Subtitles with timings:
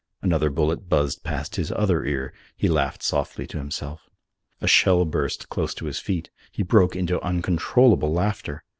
[0.23, 2.33] Another bullet buzzed past his other ear.
[2.57, 4.09] He laughed softly to himself.
[4.59, 6.31] A shell burst close to his feet.
[6.51, 8.63] He broke into uncontrolled laughter.